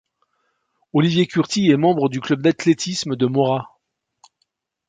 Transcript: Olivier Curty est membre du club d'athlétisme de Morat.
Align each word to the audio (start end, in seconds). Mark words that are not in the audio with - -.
Olivier 0.93 1.27
Curty 1.27 1.69
est 1.69 1.77
membre 1.77 2.09
du 2.09 2.21
club 2.21 2.41
d'athlétisme 2.41 3.15
de 3.15 3.27
Morat. 3.27 3.69